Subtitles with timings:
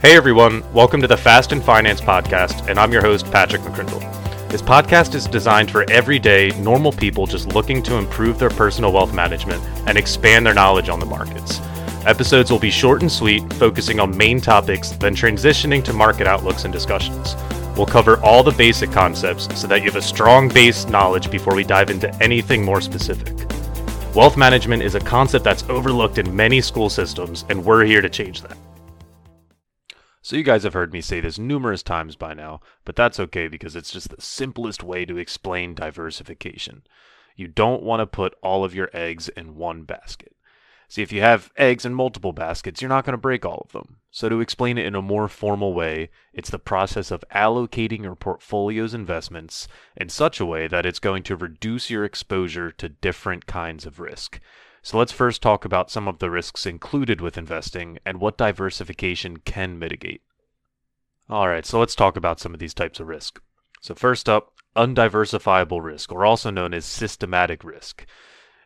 [0.00, 3.98] Hey everyone, welcome to the Fast and Finance podcast, and I'm your host, Patrick McCrindle.
[4.48, 9.12] This podcast is designed for everyday, normal people just looking to improve their personal wealth
[9.12, 11.58] management and expand their knowledge on the markets.
[12.06, 16.62] Episodes will be short and sweet, focusing on main topics, then transitioning to market outlooks
[16.62, 17.34] and discussions.
[17.76, 21.56] We'll cover all the basic concepts so that you have a strong base knowledge before
[21.56, 23.34] we dive into anything more specific.
[24.14, 28.08] Wealth management is a concept that's overlooked in many school systems, and we're here to
[28.08, 28.56] change that.
[30.28, 33.48] So, you guys have heard me say this numerous times by now, but that's okay
[33.48, 36.82] because it's just the simplest way to explain diversification.
[37.34, 40.36] You don't want to put all of your eggs in one basket.
[40.86, 43.72] See, if you have eggs in multiple baskets, you're not going to break all of
[43.72, 44.00] them.
[44.10, 48.14] So, to explain it in a more formal way, it's the process of allocating your
[48.14, 49.66] portfolio's investments
[49.96, 53.98] in such a way that it's going to reduce your exposure to different kinds of
[53.98, 54.40] risk.
[54.82, 59.38] So let's first talk about some of the risks included with investing and what diversification
[59.38, 60.22] can mitigate.
[61.30, 63.40] Alright, so let's talk about some of these types of risk.
[63.82, 68.06] So first up, undiversifiable risk, or also known as systematic risk.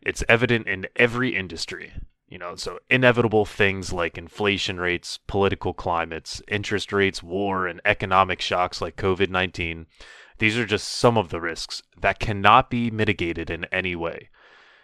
[0.00, 1.92] It's evident in every industry.
[2.28, 8.40] You know, so inevitable things like inflation rates, political climates, interest rates, war, and economic
[8.40, 9.86] shocks like COVID 19,
[10.38, 14.30] these are just some of the risks that cannot be mitigated in any way.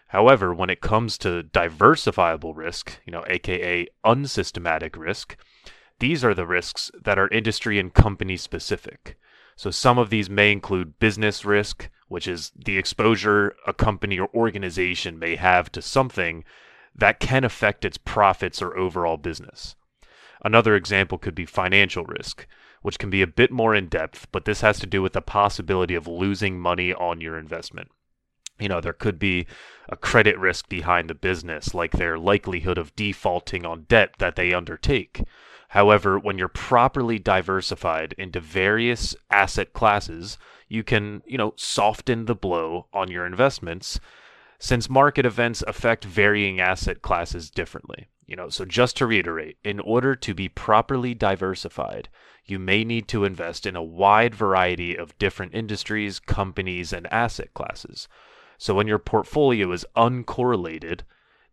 [0.08, 5.36] However, when it comes to diversifiable risk, you know, aka unsystematic risk,
[5.98, 9.18] these are the risks that are industry and company specific.
[9.56, 14.30] So some of these may include business risk, which is the exposure a company or
[14.32, 16.44] organization may have to something
[16.94, 19.74] that can affect its profits or overall business.
[20.44, 22.46] Another example could be financial risk,
[22.82, 25.20] which can be a bit more in depth, but this has to do with the
[25.20, 27.90] possibility of losing money on your investment
[28.58, 29.46] you know, there could be
[29.88, 34.52] a credit risk behind the business, like their likelihood of defaulting on debt that they
[34.52, 35.22] undertake.
[35.68, 40.38] However, when you're properly diversified into various asset classes,
[40.68, 44.00] you can, you know, soften the blow on your investments
[44.58, 48.08] since market events affect varying asset classes differently.
[48.26, 52.08] You know, so just to reiterate, in order to be properly diversified,
[52.44, 57.54] you may need to invest in a wide variety of different industries, companies, and asset
[57.54, 58.08] classes.
[58.58, 61.00] So when your portfolio is uncorrelated,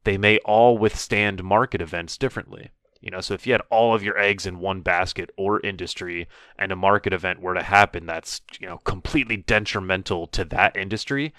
[0.04, 2.72] they may all withstand market events differently.
[3.06, 6.28] You know, so if you had all of your eggs in one basket or industry
[6.58, 11.32] and a market event were to happen that's, you know, completely detrimental to that industry,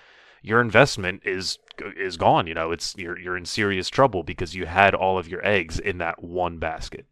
[0.42, 1.58] your investment is
[1.96, 5.26] is gone, you know, it's you're you're in serious trouble because you had all of
[5.26, 7.04] your eggs in that one basket.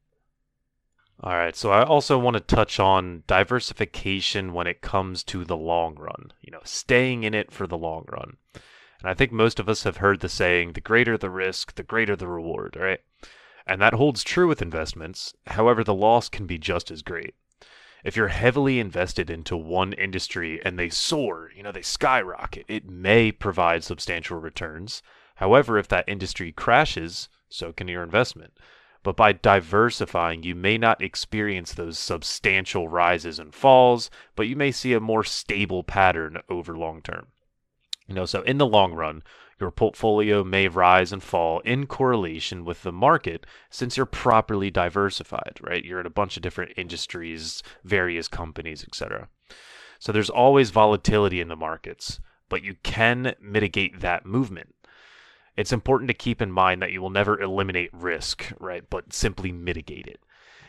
[1.21, 5.57] All right, so I also want to touch on diversification when it comes to the
[5.57, 8.37] long run, you know, staying in it for the long run.
[9.01, 11.83] And I think most of us have heard the saying, the greater the risk, the
[11.83, 13.01] greater the reward, right?
[13.67, 15.35] And that holds true with investments.
[15.47, 17.35] However, the loss can be just as great.
[18.05, 22.87] If you're heavily invested into one industry and they soar, you know, they skyrocket, it
[22.87, 25.03] may provide substantial returns.
[25.37, 28.59] However, if that industry crashes, so can your investment.
[29.03, 34.73] But by diversifying, you may not experience those substantial rises and falls, but you may
[34.73, 37.29] see a more stable pattern over long term.
[38.07, 39.23] You know, so in the long run,
[39.61, 45.59] your portfolio may rise and fall in correlation with the market since you're properly diversified,
[45.63, 45.85] right?
[45.85, 49.29] You're in a bunch of different industries, various companies, etc.
[49.99, 54.75] So there's always volatility in the markets, but you can mitigate that movement
[55.57, 59.53] it's important to keep in mind that you will never eliminate risk, right, but simply
[59.53, 60.21] mitigate it.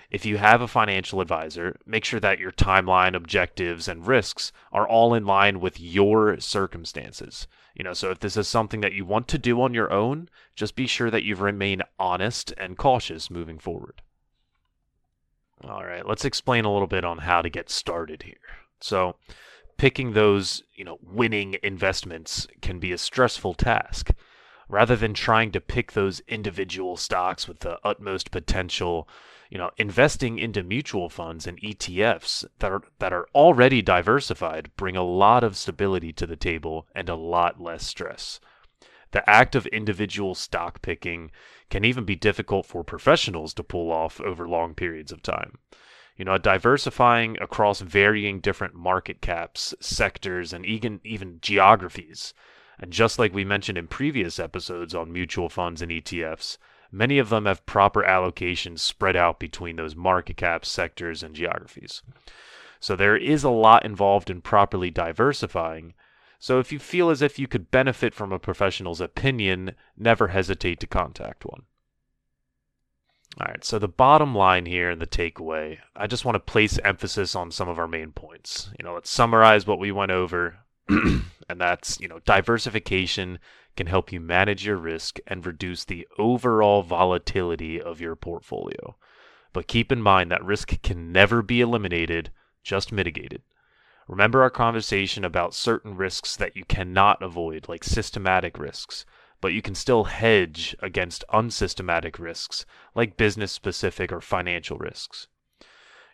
[0.10, 4.88] If you have a financial advisor, make sure that your timeline, objectives, and risks are
[4.88, 7.48] all in line with your circumstances.
[7.74, 10.30] You know, so if this is something that you want to do on your own,
[10.56, 14.02] just be sure that you remain honest and cautious moving forward.
[15.64, 18.36] All right, let's explain a little bit on how to get started here.
[18.80, 19.16] So,
[19.78, 24.12] picking those, you know, winning investments can be a stressful task
[24.68, 29.08] rather than trying to pick those individual stocks with the utmost potential,
[29.50, 34.95] you know, investing into mutual funds and ETFs that are that are already diversified bring
[34.95, 38.39] a lot of stability to the table and a lot less stress.
[39.12, 41.31] The act of individual stock picking
[41.69, 45.60] can even be difficult for professionals to pull off over long periods of time.
[46.18, 52.34] You know, diversifying across varying different market caps, sectors, and even even geographies
[52.80, 56.57] and just like we mentioned in previous episodes on mutual funds and ETFs,
[56.92, 62.01] many of them have proper allocations spread out between those market caps, sectors, and geographies.
[62.80, 65.94] So there is a lot involved in properly diversifying.
[66.39, 70.80] So if you feel as if you could benefit from a professional's opinion, never hesitate
[70.81, 71.63] to contact one.
[73.39, 76.80] All right, so the bottom line here and the takeaway, I just want to place
[76.86, 78.69] emphasis on some of our main points.
[78.80, 80.60] You know, let's summarize what we went over,
[81.47, 83.39] and that's, you know, diversification
[83.75, 88.95] can help you manage your risk and reduce the overall volatility of your portfolio.
[89.53, 92.31] But keep in mind that risk can never be eliminated,
[92.63, 93.42] just mitigated.
[94.07, 99.06] Remember our conversation about certain risks that you cannot avoid, like systematic risks
[99.45, 102.65] but you can still hedge against unsystematic risks
[102.95, 105.27] like business specific or financial risks.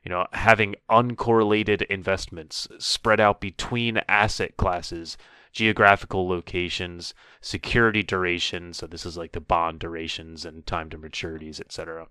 [0.04, 5.18] You know, having uncorrelated investments spread out between asset classes,
[5.52, 11.60] geographical locations, security durations, so this is like the bond durations and time to maturities,
[11.60, 12.08] etc.,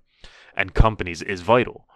[0.57, 1.89] and companies is vital.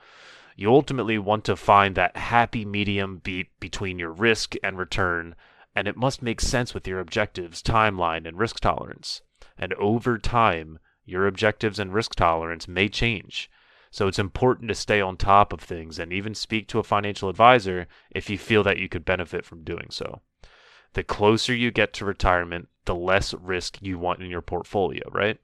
[0.57, 5.35] You ultimately want to find that happy medium beat between your risk and return
[5.75, 9.23] and it must make sense with your objectives, timeline, and risk tolerance.
[9.59, 13.51] And over time, your objectives and risk tolerance may change.
[13.95, 17.29] So it's important to stay on top of things and even speak to a financial
[17.29, 20.21] advisor if you feel that you could benefit from doing so.
[20.95, 25.39] The closer you get to retirement, the less risk you want in your portfolio, right?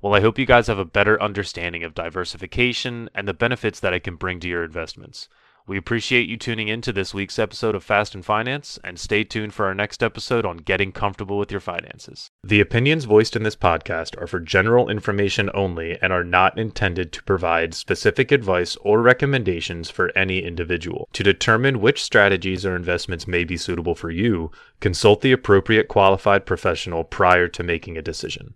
[0.00, 3.92] Well, I hope you guys have a better understanding of diversification and the benefits that
[3.92, 5.28] it can bring to your investments.
[5.64, 9.22] We appreciate you tuning in to this week's episode of Fast and Finance, and stay
[9.22, 12.28] tuned for our next episode on getting comfortable with your finances.
[12.42, 17.12] The opinions voiced in this podcast are for general information only and are not intended
[17.12, 21.08] to provide specific advice or recommendations for any individual.
[21.12, 24.50] To determine which strategies or investments may be suitable for you,
[24.80, 28.54] consult the appropriate qualified professional prior to making a decision.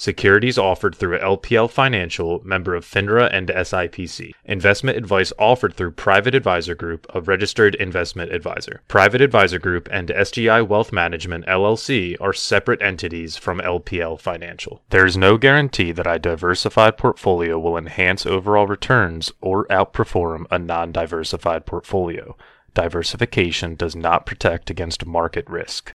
[0.00, 4.32] Securities offered through LPL Financial, member of FINRA and SIPC.
[4.46, 8.80] Investment advice offered through Private Advisor Group, a registered investment advisor.
[8.88, 14.80] Private Advisor Group and SGI Wealth Management LLC are separate entities from LPL Financial.
[14.88, 20.58] There is no guarantee that a diversified portfolio will enhance overall returns or outperform a
[20.58, 22.38] non diversified portfolio.
[22.72, 25.88] Diversification does not protect against market risk.